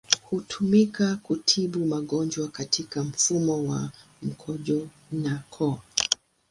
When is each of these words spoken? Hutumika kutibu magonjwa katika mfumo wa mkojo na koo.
Hutumika 0.23 1.15
kutibu 1.15 1.85
magonjwa 1.85 2.47
katika 2.47 3.03
mfumo 3.03 3.63
wa 3.69 3.91
mkojo 4.21 4.87
na 5.11 5.43
koo. 5.49 5.79